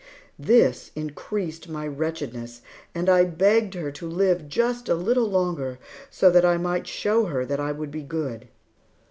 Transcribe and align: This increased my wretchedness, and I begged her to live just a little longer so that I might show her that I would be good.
This 0.39 0.89
increased 0.95 1.69
my 1.69 1.85
wretchedness, 1.85 2.63
and 2.95 3.07
I 3.07 3.23
begged 3.23 3.75
her 3.75 3.91
to 3.91 4.09
live 4.09 4.49
just 4.49 4.89
a 4.89 4.95
little 4.95 5.29
longer 5.29 5.77
so 6.09 6.31
that 6.31 6.43
I 6.43 6.57
might 6.57 6.87
show 6.87 7.25
her 7.27 7.45
that 7.45 7.59
I 7.59 7.71
would 7.71 7.91
be 7.91 8.01
good. 8.01 8.47